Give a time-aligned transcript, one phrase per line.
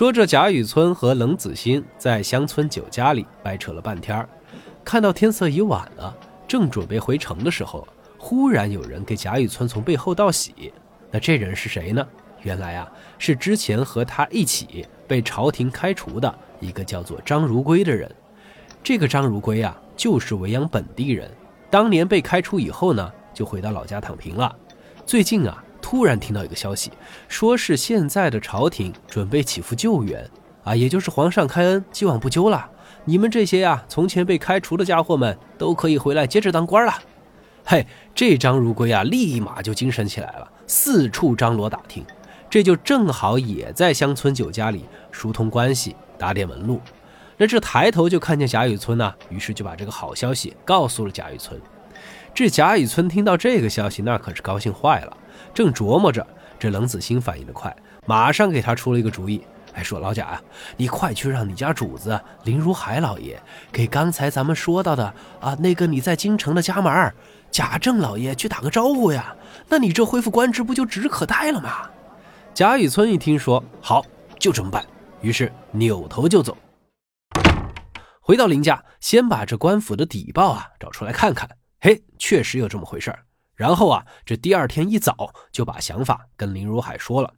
[0.00, 4.26] 说这贾雨村和冷子兴在乡村酒家里掰扯了半天儿，
[4.82, 6.16] 看到天色已晚了，
[6.48, 10.72] 正准备回城的时候，忽然有人给贾雨村从背后道喜。
[11.10, 12.02] 那这人是谁呢？
[12.40, 18.10] 原来啊，是之前和他一起被朝廷开除的一个叫做张如圭的人。
[18.82, 21.30] 这个张如圭啊，就是维扬本地人，
[21.68, 24.56] 当年被开除以后呢，就回到老家躺平了。
[25.04, 25.62] 最近啊。
[25.90, 26.92] 突然听到一个消息，
[27.26, 30.24] 说是现在的朝廷准备起复救援，
[30.62, 32.70] 啊，也就是皇上开恩，既往不咎了。
[33.06, 36.94] 你们这些呀，从前被开除的家伙们，都可以回来接着当官了。
[37.64, 42.06] 嘿，这张如圭啊，立马就精神起来了，四处张罗打听，
[42.48, 46.80] 这就正好也在乡村酒家里疏通关系，打点门路。
[47.36, 51.60] 那这抬头就看见贾雨村呢，于是就把这个好消息告诉了贾雨村。
[52.32, 55.16] 这贾雨村听到这个消息，那可是高兴坏了。
[55.52, 56.26] 正琢磨着，
[56.58, 57.74] 这冷子兴反应的快，
[58.06, 59.44] 马上给他出了一个主意。
[59.72, 60.42] 还，说老贾啊，
[60.76, 67.14] 你快去让你家主子林如海老爷给刚才咱们说到的啊那个你在京城的家门
[67.52, 69.36] 贾政老爷去打个招呼呀。
[69.68, 71.88] 那你这恢复官职不就指日可待了吗？
[72.52, 74.04] 贾雨村一听说好，
[74.40, 74.84] 就这么办。
[75.20, 76.56] 于是扭头就走，
[78.20, 81.48] 回到林家，先把这官府的底报啊找出来看看。
[81.80, 83.20] 嘿，确实有这么回事儿。
[83.60, 85.14] 然后啊，这第二天一早
[85.52, 87.30] 就把想法跟林如海说了。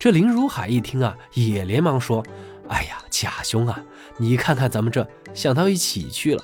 [0.00, 2.26] 这林如海一听啊，也连忙说
[2.66, 3.80] ：“哎呀，贾兄啊，
[4.16, 6.42] 你看看咱们这想到一起去了。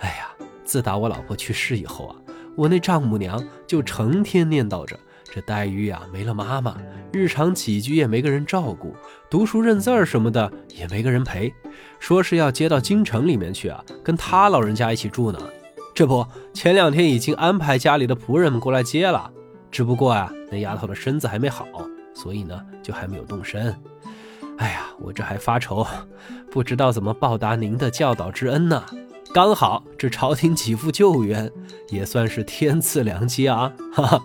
[0.00, 0.28] 哎呀，
[0.64, 2.16] 自打我老婆去世以后啊，
[2.56, 4.98] 我那丈母娘就成天念叨着
[5.32, 6.76] 这黛玉啊没了妈妈，
[7.12, 8.92] 日常起居也没个人照顾，
[9.30, 11.54] 读书认字儿什么的也没个人陪，
[12.00, 15.38] 说是要接到京城里面去啊，跟他老人家一起住呢。”
[15.98, 19.28] 这不，前两天已经安排家里的仆人们过来接了，
[19.68, 21.66] 只不过啊，那丫头的身子还没好，
[22.14, 23.76] 所以呢，就还没有动身。
[24.58, 25.84] 哎呀，我这还发愁，
[26.52, 28.84] 不知道怎么报答您的教导之恩呢。
[29.34, 31.50] 刚好这朝廷给付救援，
[31.88, 33.72] 也算是天赐良机啊！
[33.92, 34.24] 哈哈，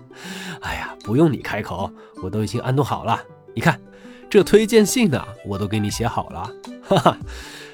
[0.61, 1.89] 哎呀，不用你开口，
[2.21, 3.19] 我都已经安顿好了。
[3.55, 3.81] 你看，
[4.29, 6.47] 这推荐信呢，我都给你写好了。
[6.83, 7.17] 哈哈，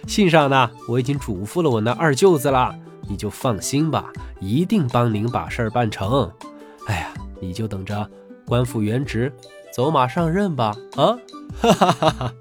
[0.08, 2.74] 信上呢，我已经嘱咐了我那二舅子了。
[3.09, 4.09] 你就放心吧，
[4.40, 6.31] 一定帮您把事儿办成。
[6.86, 8.09] 哎呀，你就等着
[8.46, 9.34] 官复原职，
[9.74, 10.74] 走马上任吧！
[10.96, 11.18] 啊，
[11.59, 12.34] 哈哈哈哈！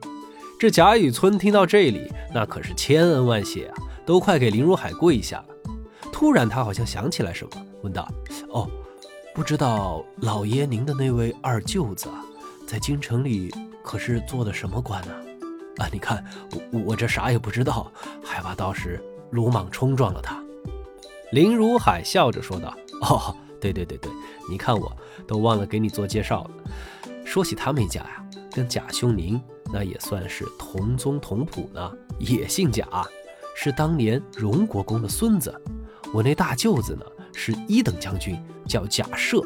[0.61, 5.47] 这贾雨村听到这里，那可是千恩万谢啊，都快给林如海跪下了。
[6.13, 7.51] 突然，他好像想起来什么，
[7.83, 8.09] 问道
[8.51, 8.69] ：“哦，
[9.35, 12.09] 不知道老爷您的那位二舅子，
[12.67, 13.55] 在京城里
[13.85, 15.13] 可是做的什么官呢？
[15.77, 16.25] 啊，你看
[16.73, 17.93] 我我这啥也不知道，
[18.25, 19.01] 害怕到时
[19.31, 20.43] 鲁莽冲撞了他。”
[21.33, 24.11] 林如海笑着说道：“哦，对对对对，
[24.51, 24.91] 你看我
[25.27, 26.51] 都忘了给你做介绍了。
[27.25, 29.41] 说起他们一家呀，跟贾兄您
[29.73, 32.87] 那也算是同宗同谱呢，也姓贾，
[33.55, 35.55] 是当年荣国公的孙子。
[36.15, 39.45] 我那大舅子呢是一等将军，叫贾赦；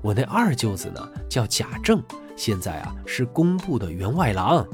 [0.00, 2.00] 我那二舅子呢叫贾政，
[2.36, 4.64] 现在啊是工部的员外郎。”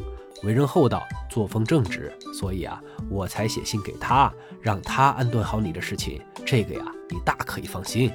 [0.43, 2.81] 为人厚道，作风正直，所以啊，
[3.11, 6.21] 我才写信给他，让他安顿好你的事情。
[6.47, 8.11] 这个呀，你大可以放心。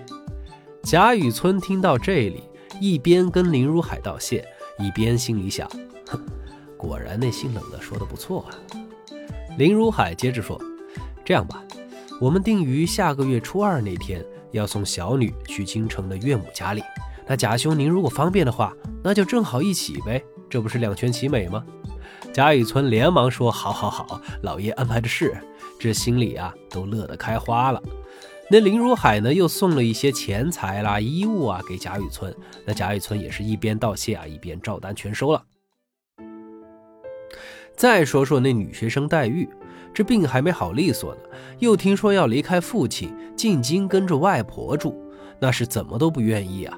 [0.81, 2.43] 贾雨村听到这里，
[2.81, 4.45] 一边跟林如海道谢，
[4.79, 5.69] 一边心里想：
[6.07, 6.19] 哼，
[6.77, 8.57] 果然那姓冷的说的不错啊。
[9.57, 10.59] 林如海接着说
[11.23, 11.63] ：“这样吧，
[12.19, 16.83] 我们定于下个月初二那天要送小女去京城的岳母家里。
[17.27, 21.63] 那贾兄您如果方便的话，那就正好一起呗，这不是两全其美吗？”
[22.35, 25.37] 贾雨村连忙说：“好，好，好，老爷安排的事，
[25.79, 27.81] 这心里啊都乐得开花了。”
[28.51, 32.35] 那林如海呢，又送了一些钱财啦、衣物啊给贾雨村。
[32.65, 35.41] 那贾雨村也是一边道谢啊，一边照单全收了。
[37.73, 39.47] 再说说那女学生黛玉，
[39.93, 41.21] 这病还没好利索呢，
[41.59, 45.01] 又听说要离开父亲进京跟着外婆住，
[45.39, 46.77] 那是怎么都不愿意啊。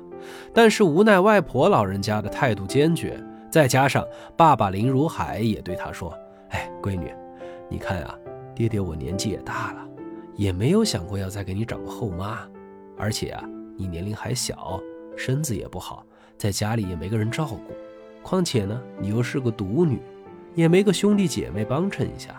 [0.53, 3.19] 但是无奈外婆老人家的态度坚决。
[3.49, 6.13] 再加上爸爸林如海也对他说
[6.51, 7.13] ：“哎，闺女，
[7.69, 8.13] 你看啊，
[8.53, 9.87] 爹爹我年纪也大了，
[10.35, 12.39] 也没有想过要再给你找个后妈。
[12.97, 13.43] 而且啊，
[13.77, 14.81] 你年龄还小，
[15.15, 16.05] 身子也不好，
[16.37, 17.59] 在家里也没个人照顾。
[18.21, 20.01] 况且呢，你又是个独女，
[20.53, 22.37] 也没个兄弟姐妹帮衬一下。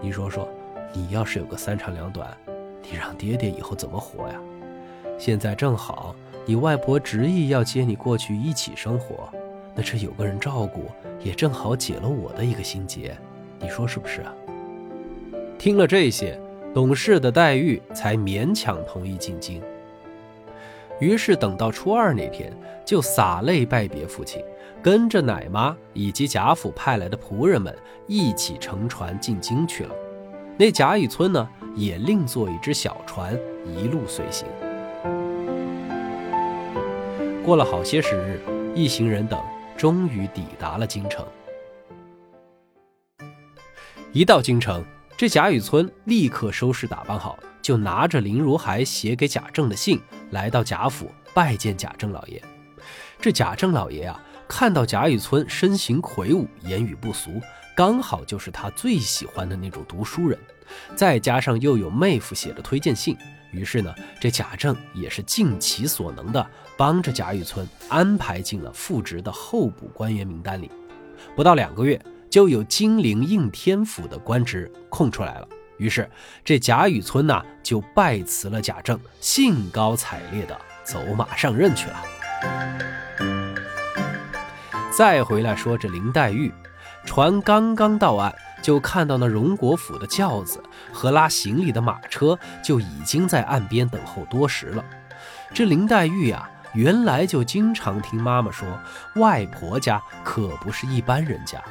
[0.00, 0.48] 你说说，
[0.92, 2.36] 你要是有个三长两短，
[2.82, 4.40] 你让爹爹以后怎么活呀？
[5.18, 6.14] 现在正好，
[6.46, 9.28] 你外婆执意要接你过去一起生活。”
[9.74, 10.84] 那这有个人照顾，
[11.22, 13.16] 也正好解了我的一个心结，
[13.58, 14.32] 你说是不是啊？
[15.58, 16.38] 听了这些，
[16.72, 19.60] 懂事的黛玉才勉强同意进京。
[21.00, 22.52] 于是等到初二那天，
[22.84, 24.40] 就洒泪拜别父亲，
[24.80, 27.76] 跟着奶妈以及贾府派来的仆人们
[28.06, 29.90] 一起乘船进京去了。
[30.56, 33.36] 那贾雨村呢，也另坐一只小船，
[33.66, 34.46] 一路随行。
[37.44, 38.40] 过了好些时日，
[38.72, 39.40] 一行人等
[39.76, 41.26] 终于抵达了京城。
[44.12, 44.84] 一到京城，
[45.16, 50.00] 这贾雨村立刻收拾打扮好，就拿着林如海写给贾政的信，
[50.30, 52.40] 来到贾府拜见贾政老爷。
[53.20, 57.40] 这贾政老爷啊，看到贾雨村身形魁梧，言语不俗。
[57.74, 60.38] 刚好就是他最喜欢的那种读书人，
[60.94, 63.16] 再加上又有妹夫写的推荐信，
[63.50, 70.70] 于是呢，这贾政也是尽其所能的帮着贾雨村安排进了复职的候补官员名单里。
[71.34, 72.00] 不到两个月，
[72.30, 75.48] 就有金陵应天府的官职空出来了。
[75.76, 76.08] 于是
[76.44, 82.04] 这贾雨村呐就拜辞了贾政，兴高采烈的走马上任去了。
[84.96, 86.52] 再回来说这林黛玉。
[87.04, 90.62] 船刚刚到岸，就看到那荣国府的轿子
[90.92, 94.84] 和拉行李的马车就已经在岸边等候多时了。
[95.52, 98.66] 这林黛玉呀，原来就经常听妈妈说，
[99.16, 101.62] 外婆家可不是一般人家。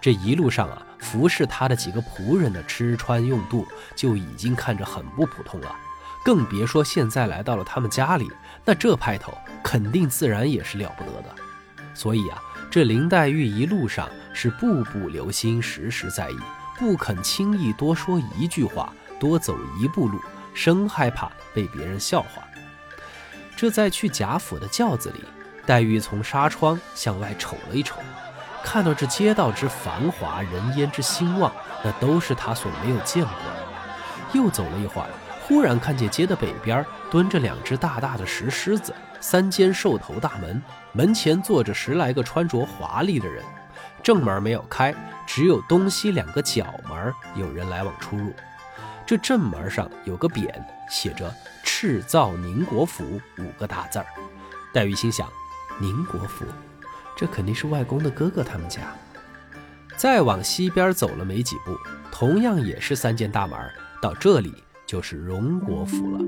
[0.00, 3.66] 这一路上啊，服侍她的几个仆人的吃穿用度
[3.96, 5.74] 就已经看着很不普通了，
[6.24, 8.30] 更别说现在来到了他们家里，
[8.64, 11.34] 那这派头肯定自然也是了不得的。
[11.92, 12.40] 所以啊。
[12.76, 16.36] 这林黛玉一路上是步步留心，时时在意，
[16.78, 20.20] 不肯轻易多说一句话，多走一步路，
[20.52, 22.42] 生害怕被别人笑话。
[23.56, 25.24] 这在去贾府的轿子里，
[25.64, 28.02] 黛玉从纱窗向外瞅了一瞅，
[28.62, 31.50] 看到这街道之繁华，人烟之兴旺，
[31.82, 33.56] 那都是她所没有见过的。
[34.34, 35.08] 又走了一会儿，
[35.46, 38.92] 忽然看见街的北边蹲着两只大大的石狮子。
[39.20, 40.60] 三间兽头大门，
[40.92, 43.44] 门前坐着十来个穿着华丽的人，
[44.02, 44.94] 正门没有开，
[45.26, 48.32] 只有东西两个角门有人来往出入。
[49.06, 50.52] 这正门上有个匾，
[50.90, 51.32] 写着
[51.62, 54.06] “赤灶宁国府”五个大字儿。
[54.72, 55.28] 黛玉心想：
[55.78, 56.44] 宁国府，
[57.16, 58.80] 这肯定是外公的哥哥他们家。
[59.96, 61.76] 再往西边走了没几步，
[62.12, 63.58] 同样也是三间大门，
[64.02, 66.20] 到这里就是荣国府了。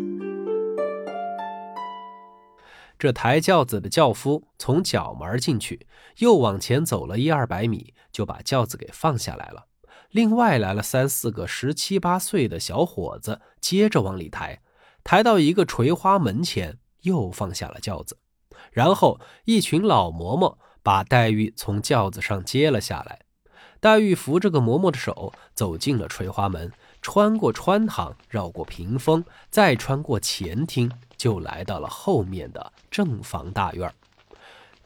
[2.98, 5.86] 这抬轿子的轿夫从角门进去，
[6.18, 9.66] 又往前走了一二百米，就把轿子给放下来了。
[10.10, 14.60] 另外来了三四个十七八岁的小伙子，接着往里抬，
[15.04, 18.18] 抬到一个垂花门前，又放下了轿子。
[18.72, 23.20] 然后一群老嬷嬷把黛玉从轿子上接了下来。
[23.80, 26.72] 黛玉扶着个嬷嬷的手，走进了垂花门，
[27.02, 30.90] 穿过穿堂，绕过屏风，再穿过前厅。
[31.16, 33.92] 就来到了后面的正房大院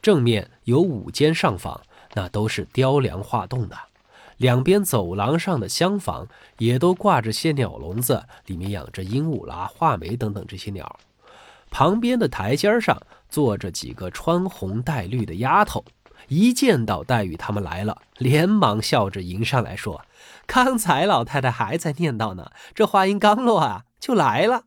[0.01, 1.79] 正面有五间上房，
[2.15, 3.77] 那都是雕梁画栋的。
[4.37, 6.27] 两边走廊上的厢房
[6.57, 10.99] 也都挂着些鸟笼子，里面养着鹦鹉啦、画眉等等这些鸟。
[11.69, 12.99] 旁边的台阶上
[13.29, 15.85] 坐着几个穿红戴绿的丫头，
[16.27, 20.05] 一见到黛玉他们来了，连忙笑着迎上来说
[20.47, 24.65] ：“刚才老太太还在念叨呢，这话音刚落啊，就来了。”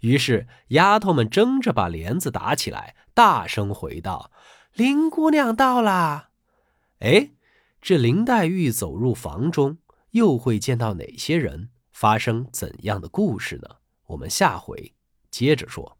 [0.00, 4.30] 于是，丫头们争着把帘子打起来，大声回道
[4.74, 6.30] ：“林姑娘到啦！”
[7.00, 7.30] 哎，
[7.80, 9.78] 这林黛玉走入房中，
[10.10, 11.70] 又会见到哪些人？
[11.92, 13.76] 发生怎样的故事呢？
[14.06, 14.92] 我们下回
[15.30, 15.98] 接着说。